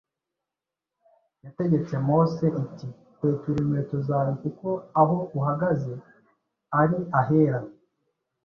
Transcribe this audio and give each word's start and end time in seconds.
yategetse 1.45 1.93
Mose 2.07 2.45
iti: 2.63 2.87
“Kwetura 3.17 3.57
inkweto 3.63 3.97
zawe 4.07 4.31
kuko 4.41 4.67
aho 5.01 5.15
uhagaze 5.39 5.93
ari 6.81 6.99
ahera 7.19 7.59